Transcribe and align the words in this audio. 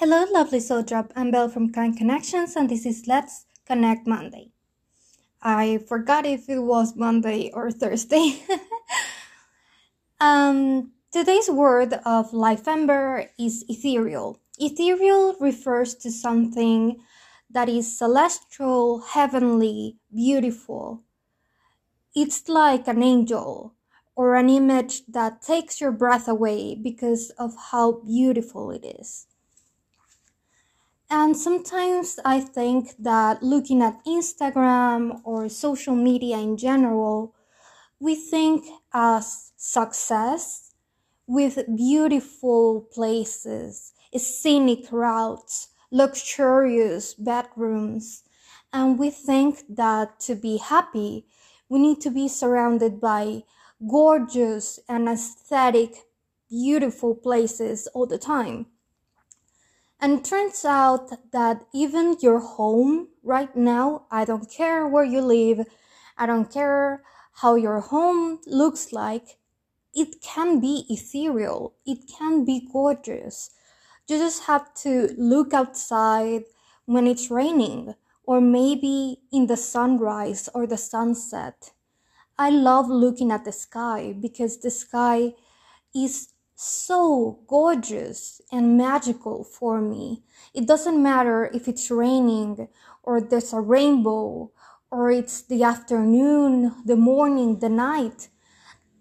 Hello, 0.00 0.24
lovely 0.30 0.60
soul 0.60 0.84
drop. 0.84 1.12
I'm 1.16 1.32
Belle 1.32 1.48
from 1.48 1.72
Kind 1.72 1.96
Connections, 1.98 2.54
and 2.54 2.68
this 2.68 2.86
is 2.86 3.08
Let's 3.08 3.46
Connect 3.66 4.06
Monday. 4.06 4.52
I 5.42 5.78
forgot 5.88 6.24
if 6.24 6.48
it 6.48 6.60
was 6.60 6.94
Monday 6.94 7.50
or 7.52 7.72
Thursday. 7.72 8.40
um, 10.20 10.92
today's 11.10 11.50
word 11.50 11.94
of 12.06 12.32
life 12.32 12.68
ember 12.68 13.28
is 13.40 13.64
ethereal. 13.68 14.38
Ethereal 14.60 15.34
refers 15.40 15.96
to 15.96 16.12
something 16.12 17.00
that 17.50 17.68
is 17.68 17.98
celestial, 17.98 19.00
heavenly, 19.00 19.96
beautiful. 20.14 21.02
It's 22.14 22.48
like 22.48 22.86
an 22.86 23.02
angel 23.02 23.74
or 24.14 24.36
an 24.36 24.48
image 24.48 25.06
that 25.06 25.42
takes 25.42 25.80
your 25.80 25.90
breath 25.90 26.28
away 26.28 26.76
because 26.76 27.30
of 27.30 27.56
how 27.72 28.00
beautiful 28.06 28.70
it 28.70 28.84
is. 28.84 29.27
And 31.10 31.36
sometimes 31.36 32.18
I 32.24 32.40
think 32.40 32.94
that 32.98 33.42
looking 33.42 33.82
at 33.82 34.04
Instagram 34.06 35.20
or 35.24 35.48
social 35.48 35.94
media 35.94 36.38
in 36.38 36.56
general, 36.56 37.34
we 38.00 38.14
think 38.16 38.66
as 38.92 39.52
success 39.56 40.74
with 41.26 41.58
beautiful 41.76 42.82
places, 42.92 43.94
scenic 44.16 44.92
routes, 44.92 45.68
luxurious 45.92 47.14
bedrooms. 47.14 48.24
And 48.72 48.98
we 48.98 49.10
think 49.10 49.64
that 49.70 50.20
to 50.22 50.34
be 50.36 50.58
happy, 50.58 51.26
we 51.68 51.78
need 51.80 52.00
to 52.02 52.10
be 52.10 52.28
surrounded 52.28 53.00
by 53.00 53.44
gorgeous 53.88 54.80
and 54.88 55.08
aesthetic, 55.08 56.04
beautiful 56.50 57.14
places 57.16 57.88
all 57.94 58.06
the 58.06 58.18
time. 58.18 58.66
And 60.00 60.24
turns 60.24 60.64
out 60.64 61.10
that 61.32 61.64
even 61.74 62.16
your 62.20 62.38
home 62.38 63.08
right 63.24 63.54
now, 63.56 64.06
I 64.10 64.24
don't 64.24 64.50
care 64.50 64.86
where 64.86 65.04
you 65.04 65.20
live, 65.20 65.66
I 66.16 66.26
don't 66.26 66.52
care 66.52 67.02
how 67.40 67.56
your 67.56 67.80
home 67.80 68.38
looks 68.46 68.92
like, 68.92 69.38
it 69.94 70.20
can 70.20 70.60
be 70.60 70.86
ethereal, 70.88 71.74
it 71.84 72.08
can 72.08 72.44
be 72.44 72.68
gorgeous. 72.72 73.50
You 74.06 74.18
just 74.18 74.44
have 74.44 74.72
to 74.82 75.14
look 75.18 75.52
outside 75.52 76.44
when 76.86 77.06
it's 77.06 77.30
raining, 77.30 77.94
or 78.22 78.40
maybe 78.40 79.18
in 79.32 79.46
the 79.48 79.56
sunrise 79.56 80.48
or 80.54 80.66
the 80.66 80.76
sunset. 80.76 81.72
I 82.38 82.50
love 82.50 82.88
looking 82.88 83.32
at 83.32 83.44
the 83.44 83.52
sky 83.52 84.14
because 84.18 84.58
the 84.58 84.70
sky 84.70 85.34
is 85.94 86.28
so 86.60 87.38
gorgeous 87.46 88.40
and 88.50 88.76
magical 88.76 89.44
for 89.44 89.80
me. 89.80 90.24
It 90.52 90.66
doesn't 90.66 91.00
matter 91.00 91.48
if 91.54 91.68
it's 91.68 91.88
raining 91.88 92.66
or 93.04 93.20
there's 93.20 93.52
a 93.52 93.60
rainbow 93.60 94.50
or 94.90 95.08
it's 95.08 95.40
the 95.40 95.62
afternoon, 95.62 96.74
the 96.84 96.96
morning, 96.96 97.60
the 97.60 97.68
night. 97.68 98.28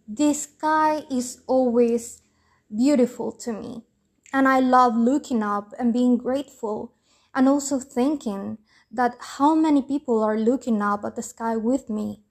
The 0.08 0.36
sky 0.36 1.02
is 1.10 1.42
always 1.48 2.22
beautiful 2.70 3.32
to 3.32 3.54
me. 3.54 3.86
And 4.32 4.48
I 4.48 4.60
love 4.60 4.96
looking 4.96 5.42
up 5.42 5.74
and 5.80 5.92
being 5.92 6.18
grateful 6.18 6.94
and 7.34 7.50
also 7.50 7.80
thinking 7.80 8.60
that 8.92 9.16
how 9.20 9.56
many 9.56 9.82
people 9.82 10.24
are 10.24 10.38
looking 10.38 10.84
up 10.84 11.04
at 11.04 11.16
the 11.16 11.24
sky 11.24 11.56
with 11.56 11.90
me. 11.90 12.22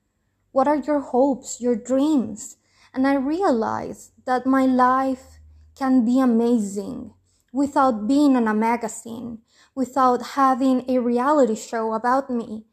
What 0.52 0.68
are 0.68 0.76
your 0.76 1.00
hopes, 1.00 1.60
your 1.60 1.74
dreams? 1.74 2.58
And 2.96 3.06
I 3.06 3.14
realize 3.16 4.12
that 4.24 4.46
my 4.46 4.64
life 4.64 5.38
can 5.74 6.06
be 6.06 6.18
amazing 6.18 7.12
without 7.52 8.08
being 8.08 8.36
on 8.36 8.48
a 8.48 8.54
magazine, 8.54 9.40
without 9.74 10.28
having 10.28 10.82
a 10.88 10.98
reality 10.98 11.56
show 11.56 11.92
about 11.92 12.30
me. 12.30 12.64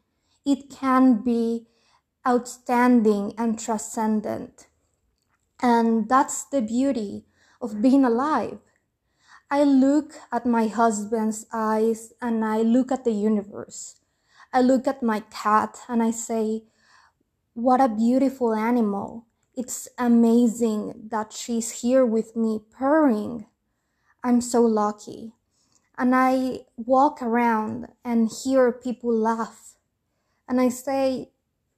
It 0.46 0.70
can 0.70 1.22
be 1.22 1.66
outstanding 2.26 3.34
and 3.36 3.58
transcendent. 3.58 4.68
And 5.60 6.08
that's 6.08 6.44
the 6.44 6.62
beauty 6.62 7.26
of 7.60 7.82
being 7.82 8.06
alive. 8.06 8.60
I 9.50 9.64
look 9.64 10.14
at 10.32 10.46
my 10.46 10.68
husband's 10.68 11.44
eyes 11.52 12.14
and 12.22 12.46
I 12.46 12.62
look 12.62 12.90
at 12.90 13.04
the 13.04 13.12
universe. 13.12 13.96
I 14.54 14.62
look 14.62 14.86
at 14.86 15.02
my 15.02 15.20
cat 15.20 15.80
and 15.86 16.02
I 16.02 16.12
say, 16.12 16.64
what 17.52 17.82
a 17.82 17.88
beautiful 17.88 18.54
animal. 18.54 19.26
It's 19.56 19.86
amazing 19.98 21.08
that 21.10 21.32
she's 21.32 21.82
here 21.82 22.04
with 22.04 22.34
me 22.34 22.60
purring. 22.72 23.46
I'm 24.24 24.40
so 24.40 24.62
lucky. 24.62 25.34
And 25.96 26.12
I 26.12 26.62
walk 26.76 27.22
around 27.22 27.86
and 28.04 28.28
hear 28.28 28.72
people 28.72 29.14
laugh. 29.14 29.76
And 30.48 30.60
I 30.60 30.70
say, 30.70 31.30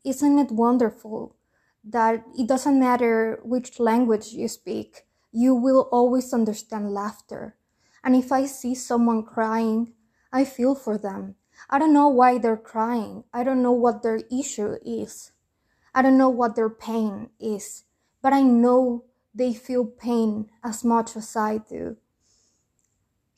isn't 0.04 0.38
it 0.38 0.50
wonderful 0.52 1.36
that 1.84 2.24
it 2.38 2.48
doesn't 2.48 2.80
matter 2.80 3.40
which 3.44 3.78
language 3.78 4.28
you 4.28 4.48
speak, 4.48 5.04
you 5.30 5.54
will 5.54 5.88
always 5.92 6.32
understand 6.32 6.94
laughter. 6.94 7.56
And 8.02 8.16
if 8.16 8.32
I 8.32 8.46
see 8.46 8.74
someone 8.74 9.22
crying, 9.22 9.92
I 10.32 10.46
feel 10.46 10.74
for 10.74 10.96
them. 10.96 11.34
I 11.68 11.78
don't 11.78 11.92
know 11.92 12.08
why 12.08 12.38
they're 12.38 12.56
crying. 12.56 13.24
I 13.34 13.44
don't 13.44 13.62
know 13.62 13.72
what 13.72 14.02
their 14.02 14.22
issue 14.32 14.76
is. 14.84 15.32
I 15.96 16.02
don't 16.02 16.18
know 16.18 16.28
what 16.28 16.56
their 16.56 16.68
pain 16.68 17.30
is, 17.40 17.84
but 18.20 18.34
I 18.34 18.42
know 18.42 19.04
they 19.34 19.54
feel 19.54 19.86
pain 19.86 20.50
as 20.62 20.84
much 20.84 21.16
as 21.16 21.34
I 21.34 21.56
do. 21.56 21.96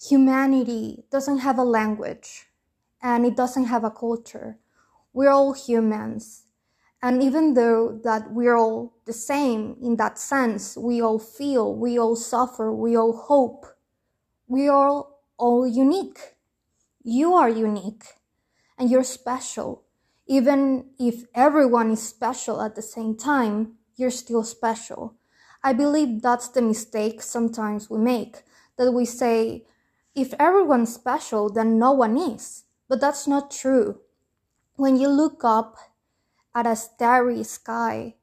Humanity 0.09 1.05
doesn't 1.09 1.39
have 1.39 1.57
a 1.57 1.63
language 1.63 2.49
and 3.01 3.25
it 3.25 3.37
doesn't 3.37 3.67
have 3.67 3.85
a 3.85 3.93
culture. 3.93 4.59
We're 5.13 5.31
all 5.31 5.53
humans. 5.53 6.47
And 7.01 7.23
even 7.23 7.55
though 7.55 8.01
that 8.03 8.33
we're 8.33 8.57
all 8.57 8.93
the 9.05 9.13
same 9.13 9.77
in 9.81 9.95
that 9.99 10.19
sense, 10.19 10.77
we 10.77 11.01
all 11.01 11.21
feel, 11.21 11.77
we 11.77 11.97
all 11.97 12.17
suffer, 12.17 12.75
we 12.75 12.97
all 12.97 13.17
hope, 13.17 13.67
we 14.49 14.69
are 14.69 15.07
all 15.37 15.65
unique. 15.65 16.35
You 17.05 17.35
are 17.35 17.49
unique 17.49 18.05
and 18.77 18.91
you're 18.91 19.05
special 19.05 19.85
even 20.29 20.85
if 20.99 21.25
everyone 21.35 21.91
is 21.91 22.03
special 22.03 22.61
at 22.61 22.75
the 22.75 22.83
same 22.83 23.17
time, 23.17 23.79
you're 23.97 24.11
still 24.11 24.45
special. 24.45 25.15
I 25.65 25.73
believe 25.73 26.21
that's 26.21 26.49
the 26.49 26.61
mistake 26.61 27.23
sometimes 27.23 27.89
we 27.89 27.99
make, 27.99 28.43
that 28.77 28.93
we 28.93 29.07
say, 29.07 29.65
if 30.15 30.35
everyone's 30.39 30.95
special, 30.95 31.49
then 31.49 31.79
no 31.79 31.93
one 31.93 32.19
is. 32.19 32.65
But 32.89 33.01
that's 33.01 33.27
not 33.27 33.51
true. 33.51 34.01
When 34.77 34.97
you 34.97 35.09
look 35.09 35.43
up 35.45 35.77
at 36.55 36.67
a 36.67 36.77
starry 36.77 37.43
sky 37.43 38.17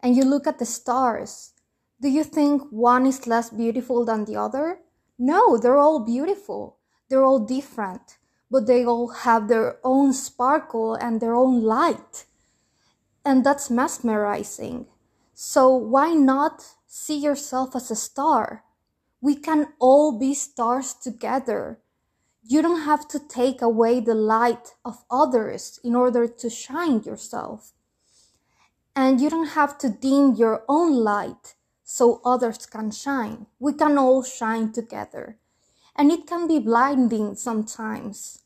and 0.00 0.16
you 0.16 0.24
look 0.24 0.46
at 0.46 0.58
the 0.58 0.66
stars, 0.66 1.52
do 2.00 2.08
you 2.08 2.24
think 2.24 2.62
one 2.70 3.06
is 3.06 3.26
less 3.26 3.50
beautiful 3.50 4.04
than 4.04 4.24
the 4.24 4.36
other? 4.36 4.78
No, 5.18 5.56
they're 5.58 5.78
all 5.78 6.00
beautiful. 6.00 6.78
They're 7.08 7.24
all 7.24 7.38
different 7.38 8.18
but 8.52 8.66
they 8.66 8.84
all 8.84 9.08
have 9.08 9.48
their 9.48 9.78
own 9.82 10.12
sparkle 10.12 10.94
and 10.94 11.20
their 11.20 11.34
own 11.34 11.62
light. 11.62 12.26
And 13.24 13.42
that's 13.46 13.70
mesmerizing. 13.70 14.86
So 15.32 15.74
why 15.74 16.12
not 16.12 16.74
see 16.86 17.16
yourself 17.16 17.74
as 17.74 17.90
a 17.90 17.96
star? 17.96 18.64
We 19.22 19.36
can 19.36 19.68
all 19.78 20.18
be 20.18 20.34
stars 20.34 20.92
together. 20.92 21.78
You 22.44 22.60
don't 22.60 22.82
have 22.82 23.08
to 23.08 23.18
take 23.18 23.62
away 23.62 24.00
the 24.00 24.14
light 24.14 24.74
of 24.84 25.02
others 25.10 25.80
in 25.82 25.94
order 25.94 26.28
to 26.28 26.50
shine 26.50 27.02
yourself. 27.04 27.72
And 28.94 29.18
you 29.18 29.30
don't 29.30 29.56
have 29.60 29.78
to 29.78 29.88
dim 29.88 30.34
your 30.34 30.62
own 30.68 30.92
light 30.92 31.54
so 31.82 32.20
others 32.22 32.66
can 32.66 32.90
shine. 32.90 33.46
We 33.58 33.72
can 33.72 33.96
all 33.96 34.22
shine 34.22 34.72
together. 34.72 35.38
And 35.96 36.10
it 36.12 36.26
can 36.26 36.46
be 36.46 36.58
blinding 36.58 37.36
sometimes. 37.36 38.41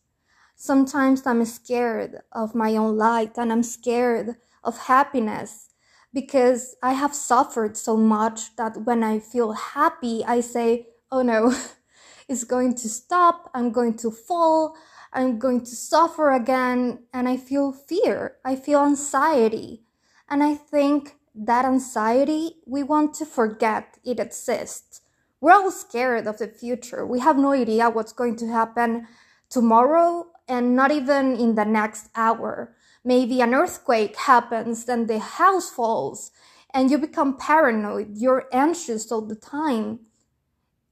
Sometimes 0.58 1.26
I'm 1.26 1.44
scared 1.44 2.23
of 2.32 2.55
my 2.55 2.76
own 2.76 2.97
light 2.97 3.37
and 3.37 3.53
I'm 3.53 3.62
scared 3.62 4.37
of 4.64 4.79
happiness 4.79 5.69
because 6.14 6.76
I 6.82 6.94
have 6.94 7.14
suffered 7.14 7.76
so 7.76 7.94
much 7.94 8.56
that 8.56 8.79
when 8.85 9.05
I 9.05 9.19
feel 9.19 9.53
happy, 9.53 10.25
I 10.25 10.41
say, 10.41 10.88
oh 11.12 11.20
no, 11.20 11.55
it's 12.29 12.44
going 12.44 12.75
to 12.76 12.88
stop. 12.88 13.50
I'm 13.53 13.70
going 13.70 13.99
to 13.99 14.11
fall. 14.11 14.75
I'm 15.12 15.38
going 15.38 15.61
to 15.61 15.76
suffer 15.76 16.32
again. 16.32 17.00
And 17.12 17.29
I 17.29 17.37
feel 17.37 17.70
fear. 17.70 18.37
I 18.43 18.56
feel 18.56 18.82
anxiety. 18.82 19.82
And 20.26 20.43
I 20.43 20.55
think 20.55 21.17
that 21.35 21.67
anxiety, 21.67 22.55
we 22.67 22.82
want 22.82 23.12
to 23.17 23.26
forget 23.26 23.99
it 24.05 24.19
exists. 24.19 25.02
We're 25.38 25.52
all 25.52 25.70
scared 25.70 26.26
of 26.26 26.38
the 26.38 26.49
future. 26.49 27.05
We 27.05 27.20
have 27.20 27.37
no 27.37 27.52
idea 27.52 27.91
what's 27.91 28.14
going 28.14 28.37
to 28.37 28.49
happen 28.49 29.06
tomorrow 29.50 30.29
and 30.48 30.76
not 30.76 30.90
even 30.90 31.37
in 31.37 31.54
the 31.54 31.64
next 31.64 32.08
hour. 32.14 32.75
Maybe 33.04 33.40
an 33.40 33.54
earthquake 33.54 34.16
happens, 34.16 34.84
then 34.84 35.06
the 35.06 35.19
house 35.19 35.70
falls, 35.70 36.31
and 36.75 36.90
you 36.90 36.98
become 36.98 37.37
paranoid. 37.37 38.16
You're 38.16 38.48
anxious 38.52 39.10
all 39.12 39.22
the 39.22 39.37
time. 39.37 40.00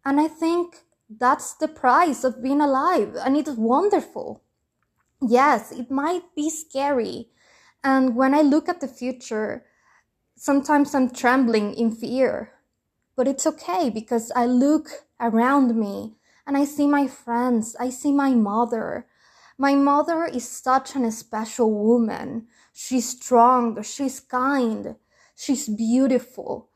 And 0.04 0.20
I 0.20 0.28
think 0.28 0.84
That's 1.08 1.54
the 1.54 1.68
price 1.68 2.24
of 2.24 2.42
being 2.42 2.60
alive, 2.60 3.14
and 3.16 3.36
it's 3.36 3.50
wonderful. 3.50 4.42
Yes, 5.20 5.72
it 5.72 5.90
might 5.90 6.34
be 6.34 6.50
scary. 6.50 7.28
And 7.82 8.16
when 8.16 8.34
I 8.34 8.42
look 8.42 8.68
at 8.68 8.80
the 8.80 8.88
future, 8.88 9.64
sometimes 10.36 10.94
I'm 10.94 11.10
trembling 11.10 11.74
in 11.74 11.92
fear. 11.92 12.52
But 13.16 13.28
it's 13.28 13.46
okay 13.46 13.90
because 13.90 14.32
I 14.34 14.46
look 14.46 14.88
around 15.20 15.76
me 15.78 16.16
and 16.46 16.56
I 16.56 16.64
see 16.64 16.86
my 16.86 17.06
friends, 17.06 17.76
I 17.78 17.90
see 17.90 18.12
my 18.12 18.30
mother. 18.34 19.06
My 19.56 19.74
mother 19.74 20.24
is 20.24 20.48
such 20.48 20.96
an 20.96 21.10
special 21.12 21.70
woman. 21.72 22.48
She's 22.72 23.08
strong, 23.10 23.80
she's 23.82 24.18
kind, 24.18 24.96
she's 25.36 25.68
beautiful. 25.68 26.70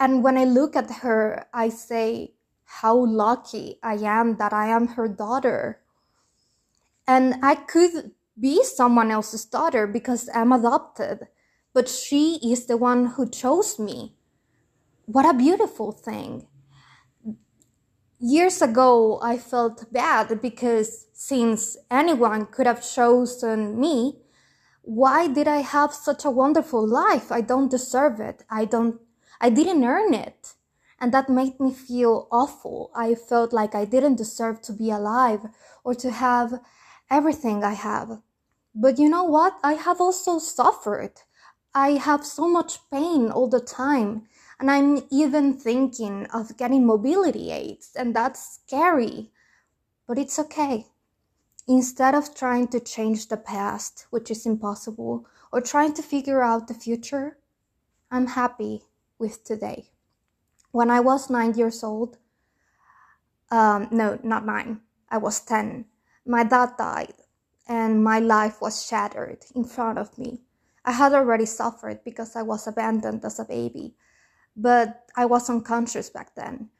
And 0.00 0.24
when 0.24 0.36
I 0.36 0.44
look 0.44 0.74
at 0.76 0.90
her, 1.02 1.46
I 1.54 1.68
say, 1.68 2.34
how 2.64 2.96
lucky 2.96 3.78
I 3.82 3.94
am 3.94 4.36
that 4.36 4.52
I 4.52 4.66
am 4.68 4.88
her 4.88 5.08
daughter. 5.08 5.80
And 7.06 7.36
I 7.42 7.54
could 7.54 8.10
be 8.38 8.64
someone 8.64 9.10
else's 9.10 9.44
daughter 9.44 9.86
because 9.86 10.28
I'm 10.34 10.52
adopted, 10.52 11.28
but 11.72 11.88
she 11.88 12.40
is 12.42 12.66
the 12.66 12.76
one 12.76 13.06
who 13.06 13.30
chose 13.30 13.78
me. 13.78 14.16
What 15.06 15.24
a 15.24 15.38
beautiful 15.38 15.92
thing. 15.92 16.48
Years 18.18 18.62
ago, 18.62 19.20
I 19.22 19.36
felt 19.36 19.92
bad 19.92 20.40
because 20.40 21.06
since 21.12 21.76
anyone 21.90 22.46
could 22.46 22.66
have 22.66 22.82
chosen 22.82 23.78
me, 23.78 24.22
why 24.80 25.26
did 25.26 25.46
I 25.46 25.58
have 25.58 25.92
such 25.92 26.24
a 26.24 26.30
wonderful 26.30 26.86
life? 26.86 27.30
I 27.30 27.42
don't 27.42 27.70
deserve 27.70 28.18
it. 28.18 28.42
I 28.48 28.64
don't, 28.64 28.98
I 29.38 29.50
didn't 29.50 29.84
earn 29.84 30.14
it. 30.14 30.54
And 30.98 31.12
that 31.12 31.28
made 31.28 31.60
me 31.60 31.72
feel 31.72 32.26
awful. 32.32 32.90
I 32.96 33.14
felt 33.14 33.52
like 33.52 33.74
I 33.74 33.84
didn't 33.84 34.16
deserve 34.16 34.62
to 34.62 34.72
be 34.72 34.90
alive 34.90 35.40
or 35.84 35.94
to 35.96 36.10
have 36.10 36.60
everything 37.10 37.62
I 37.62 37.74
have. 37.74 38.22
But 38.74 38.98
you 38.98 39.10
know 39.10 39.24
what? 39.24 39.58
I 39.62 39.74
have 39.74 40.00
also 40.00 40.38
suffered. 40.38 41.20
I 41.74 41.90
have 41.92 42.24
so 42.24 42.48
much 42.48 42.78
pain 42.90 43.30
all 43.30 43.48
the 43.48 43.60
time. 43.60 44.22
And 44.58 44.70
I'm 44.70 45.02
even 45.10 45.54
thinking 45.54 46.26
of 46.32 46.56
getting 46.56 46.86
mobility 46.86 47.50
aids, 47.50 47.92
and 47.94 48.14
that's 48.14 48.60
scary. 48.60 49.30
But 50.06 50.18
it's 50.18 50.38
okay. 50.38 50.86
Instead 51.68 52.14
of 52.14 52.34
trying 52.34 52.68
to 52.68 52.80
change 52.80 53.28
the 53.28 53.36
past, 53.36 54.06
which 54.10 54.30
is 54.30 54.46
impossible, 54.46 55.26
or 55.52 55.60
trying 55.60 55.92
to 55.94 56.02
figure 56.02 56.42
out 56.42 56.68
the 56.68 56.74
future, 56.74 57.38
I'm 58.10 58.28
happy 58.28 58.82
with 59.18 59.44
today. 59.44 59.90
When 60.70 60.90
I 60.90 61.00
was 61.00 61.28
nine 61.28 61.54
years 61.54 61.82
old, 61.82 62.18
um, 63.50 63.88
no, 63.90 64.18
not 64.22 64.46
nine, 64.46 64.80
I 65.10 65.18
was 65.18 65.40
10, 65.40 65.86
my 66.26 66.44
dad 66.44 66.70
died 66.78 67.14
and 67.68 68.02
my 68.02 68.18
life 68.18 68.60
was 68.60 68.84
shattered 68.84 69.44
in 69.54 69.64
front 69.64 69.98
of 69.98 70.16
me. 70.18 70.40
I 70.84 70.92
had 70.92 71.12
already 71.12 71.46
suffered 71.46 72.04
because 72.04 72.36
I 72.36 72.42
was 72.42 72.66
abandoned 72.66 73.24
as 73.24 73.38
a 73.38 73.44
baby, 73.44 73.94
but 74.56 75.04
I 75.14 75.26
was 75.26 75.50
unconscious 75.50 76.08
back 76.10 76.34
then. 76.34 76.70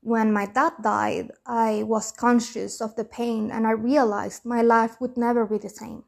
When 0.00 0.32
my 0.32 0.46
dad 0.46 0.74
died, 0.80 1.32
I 1.44 1.82
was 1.82 2.12
conscious 2.12 2.80
of 2.80 2.96
the 2.96 3.04
pain 3.04 3.50
and 3.50 3.66
I 3.66 3.72
realized 3.72 4.44
my 4.44 4.62
life 4.62 5.00
would 5.00 5.16
never 5.16 5.44
be 5.44 5.58
the 5.58 5.68
same. 5.68 6.04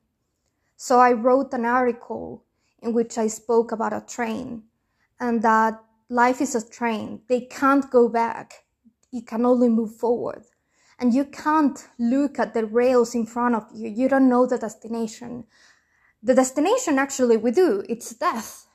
So 0.77 1.01
I 1.01 1.13
wrote 1.13 1.53
an 1.53 1.65
article 1.65 2.45
in 2.81 2.93
which 2.93 3.19
I 3.19 3.27
spoke 3.27 3.73
about 3.73 3.93
a 3.93 4.05
train 4.07 4.63
and 5.19 5.43
that 5.43 5.83
life 6.09 6.41
is 6.41 6.55
a 6.55 6.67
train. 6.67 7.23
They 7.29 7.41
can't 7.41 7.91
go 7.91 8.09
back. 8.09 8.65
You 9.11 9.23
can 9.23 9.45
only 9.45 9.69
move 9.69 9.97
forward. 9.97 10.45
And 11.01 11.13
you 11.13 11.25
can't 11.25 11.87
look 11.99 12.39
at 12.39 12.55
the 12.55 12.67
rails 12.67 13.15
in 13.15 13.27
front 13.27 13.57
of 13.57 13.67
you. 13.75 13.89
You 13.89 14.09
don't 14.09 14.29
know 14.29 14.47
the 14.47 14.59
destination. 14.59 15.45
The 16.23 16.35
destination 16.35 16.99
actually 16.99 17.37
we 17.37 17.51
do. 17.51 17.85
It's 17.89 18.15
death. 18.15 18.68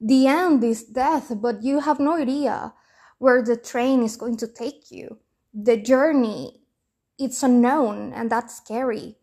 The 0.00 0.26
end 0.26 0.62
is 0.64 0.84
death, 0.84 1.32
but 1.36 1.62
you 1.62 1.80
have 1.80 2.00
no 2.00 2.16
idea 2.16 2.74
where 3.18 3.42
the 3.42 3.56
train 3.56 4.02
is 4.02 4.16
going 4.16 4.36
to 4.38 4.46
take 4.46 4.90
you. 4.90 5.18
The 5.54 5.76
journey, 5.76 6.60
it's 7.18 7.42
unknown 7.42 8.12
and 8.12 8.30
that's 8.30 8.56
scary. 8.56 9.16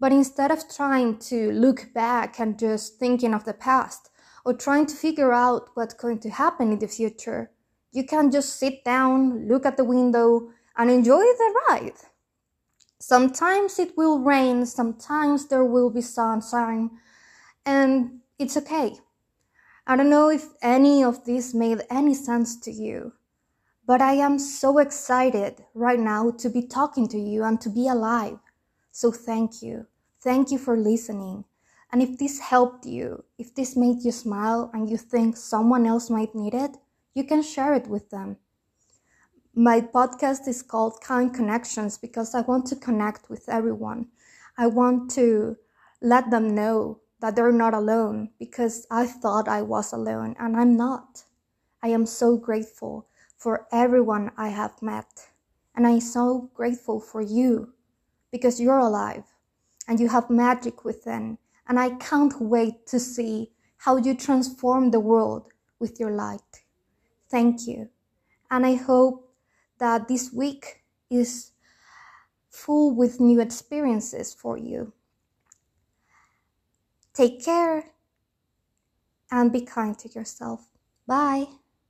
But 0.00 0.12
instead 0.12 0.50
of 0.50 0.68
trying 0.68 1.18
to 1.30 1.52
look 1.52 1.92
back 1.94 2.40
and 2.40 2.58
just 2.58 2.98
thinking 2.98 3.32
of 3.32 3.44
the 3.44 3.54
past, 3.54 4.10
or 4.44 4.54
trying 4.54 4.86
to 4.86 4.94
figure 4.94 5.32
out 5.32 5.70
what's 5.74 5.94
going 5.94 6.18
to 6.20 6.30
happen 6.30 6.72
in 6.72 6.78
the 6.78 6.88
future. 6.88 7.50
You 7.92 8.04
can 8.04 8.30
just 8.30 8.56
sit 8.56 8.84
down, 8.84 9.48
look 9.48 9.66
at 9.66 9.76
the 9.76 9.84
window, 9.84 10.50
and 10.76 10.90
enjoy 10.90 11.20
the 11.20 11.54
ride. 11.68 11.92
Sometimes 12.98 13.78
it 13.78 13.96
will 13.96 14.20
rain, 14.20 14.64
sometimes 14.66 15.48
there 15.48 15.64
will 15.64 15.90
be 15.90 16.00
sunshine, 16.00 16.90
and 17.66 18.20
it's 18.38 18.56
okay. 18.56 18.94
I 19.84 19.96
don't 19.96 20.10
know 20.10 20.30
if 20.30 20.46
any 20.62 21.02
of 21.02 21.24
this 21.24 21.54
made 21.54 21.82
any 21.90 22.14
sense 22.14 22.58
to 22.60 22.70
you, 22.70 23.14
but 23.84 24.00
I 24.00 24.12
am 24.14 24.38
so 24.38 24.78
excited 24.78 25.64
right 25.74 25.98
now 25.98 26.30
to 26.30 26.48
be 26.48 26.62
talking 26.62 27.08
to 27.08 27.18
you 27.18 27.42
and 27.42 27.60
to 27.60 27.68
be 27.68 27.88
alive. 27.88 28.38
So 28.92 29.10
thank 29.10 29.60
you. 29.60 29.86
Thank 30.20 30.52
you 30.52 30.58
for 30.58 30.76
listening. 30.76 31.44
And 31.90 32.00
if 32.00 32.16
this 32.16 32.38
helped 32.38 32.86
you, 32.86 33.24
if 33.38 33.54
this 33.54 33.76
made 33.76 34.04
you 34.04 34.12
smile 34.12 34.70
and 34.72 34.88
you 34.88 34.96
think 34.96 35.36
someone 35.36 35.84
else 35.84 36.08
might 36.08 36.34
need 36.34 36.54
it, 36.54 36.76
you 37.12 37.24
can 37.24 37.42
share 37.42 37.74
it 37.74 37.88
with 37.88 38.08
them. 38.10 38.36
My 39.54 39.80
podcast 39.80 40.48
is 40.48 40.62
called 40.62 41.02
Kind 41.02 41.34
Connections 41.34 41.98
because 41.98 42.34
I 42.34 42.40
want 42.42 42.66
to 42.66 42.76
connect 42.76 43.28
with 43.28 43.48
everyone. 43.48 44.06
I 44.56 44.68
want 44.68 45.10
to 45.12 45.56
let 46.00 46.30
them 46.30 46.54
know 46.54 47.01
that 47.22 47.36
they're 47.36 47.52
not 47.52 47.72
alone 47.72 48.28
because 48.40 48.84
I 48.90 49.06
thought 49.06 49.46
I 49.46 49.62
was 49.62 49.92
alone 49.92 50.34
and 50.40 50.56
I'm 50.56 50.76
not. 50.76 51.22
I 51.80 51.88
am 51.88 52.04
so 52.04 52.36
grateful 52.36 53.06
for 53.38 53.68
everyone 53.70 54.32
I 54.36 54.48
have 54.48 54.82
met. 54.82 55.28
And 55.76 55.86
I'm 55.86 56.00
so 56.00 56.50
grateful 56.52 57.00
for 57.00 57.22
you 57.22 57.74
because 58.32 58.60
you're 58.60 58.78
alive 58.78 59.22
and 59.86 60.00
you 60.00 60.08
have 60.08 60.30
magic 60.30 60.84
within 60.84 61.38
and 61.68 61.78
I 61.78 61.90
can't 61.90 62.40
wait 62.40 62.88
to 62.88 62.98
see 62.98 63.52
how 63.78 63.96
you 63.98 64.16
transform 64.16 64.90
the 64.90 65.00
world 65.00 65.48
with 65.78 66.00
your 66.00 66.10
light. 66.10 66.64
Thank 67.30 67.68
you. 67.68 67.88
And 68.50 68.66
I 68.66 68.74
hope 68.74 69.32
that 69.78 70.08
this 70.08 70.32
week 70.32 70.82
is 71.08 71.52
full 72.50 72.96
with 72.96 73.20
new 73.20 73.40
experiences 73.40 74.34
for 74.34 74.58
you. 74.58 74.92
Take 77.14 77.44
care 77.44 77.84
and 79.30 79.52
be 79.52 79.62
kind 79.62 79.98
to 79.98 80.08
yourself. 80.08 80.68
Bye. 81.06 81.46